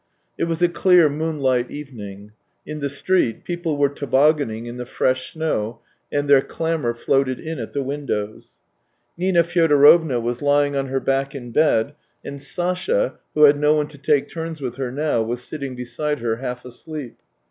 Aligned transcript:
It 0.35 0.45
was 0.45 0.63
a 0.63 0.67
clear 0.67 1.09
moonlight 1.09 1.69
evening. 1.69 2.31
In 2.65 2.79
the 2.79 2.89
street 2.89 3.43
people 3.43 3.77
were 3.77 3.87
tobogganing 3.87 4.65
in 4.65 4.77
the 4.77 4.85
fresh 4.87 5.31
snow, 5.33 5.79
and 6.11 6.27
their 6.27 6.41
clamour 6.41 6.95
floated 6.95 7.39
in 7.39 7.59
at 7.59 7.73
the 7.73 7.83
window. 7.83 8.35
Nina 9.15 9.43
Fyodorovna 9.43 10.19
was 10.19 10.41
lying 10.41 10.75
on 10.75 10.87
her 10.87 10.99
back 10.99 11.35
in 11.35 11.51
bed, 11.51 11.93
and 12.25 12.41
Sasha, 12.41 13.19
who 13.35 13.43
had 13.43 13.59
no 13.59 13.75
one 13.75 13.87
to 13.89 13.99
take 13.99 14.27
turns 14.27 14.59
with 14.59 14.77
her 14.77 14.91
now, 14.91 15.21
was 15.21 15.43
sitting 15.43 15.75
beside 15.75 16.17
her 16.17 16.37
half 16.37 16.65
asleep. 16.65 17.19